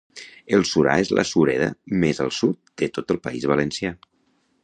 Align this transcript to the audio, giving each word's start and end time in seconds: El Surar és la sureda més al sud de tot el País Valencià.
El 0.57 0.63
Surar 0.69 0.95
és 1.01 1.11
la 1.17 1.25
sureda 1.31 1.67
més 2.05 2.23
al 2.25 2.33
sud 2.39 2.59
de 2.83 2.91
tot 2.97 3.15
el 3.17 3.23
País 3.27 3.49
Valencià. 3.55 3.93